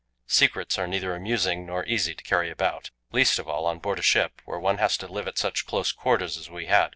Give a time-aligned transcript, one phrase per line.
[0.25, 4.01] Secrets are neither amusing nor easy to carry about least of all on board a
[4.01, 6.89] ship, where one has to live at such close quarters as we had.